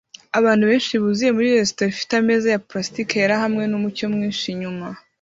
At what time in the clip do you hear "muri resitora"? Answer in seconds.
1.35-1.91